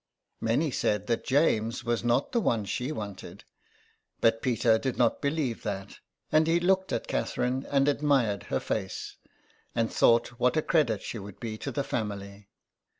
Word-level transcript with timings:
Many 0.39 0.71
said 0.71 1.05
that 1.05 1.23
James 1.23 1.83
was 1.83 2.03
not 2.03 2.31
the 2.31 2.39
one 2.41 2.65
she 2.65 2.91
wanted, 2.91 3.43
but 4.19 4.41
Peter 4.41 4.79
did 4.79 4.97
not 4.97 5.21
believe 5.21 5.61
that, 5.61 5.99
and 6.31 6.47
he 6.47 6.59
looked 6.59 6.91
at 6.91 7.05
Catherine 7.05 7.67
and 7.69 7.87
admired 7.87 8.45
her 8.49 8.59
face, 8.59 9.17
and 9.75 9.93
thought 9.93 10.39
what 10.39 10.57
a 10.57 10.63
credit 10.63 11.03
she 11.03 11.19
would 11.19 11.39
be 11.39 11.55
to 11.59 11.71
the 11.71 11.83
family. 11.83 12.47